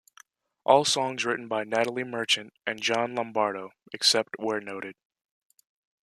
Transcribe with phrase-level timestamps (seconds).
[0.63, 4.95] All songs written by Natalie Merchant and John Lombardo, except where noted.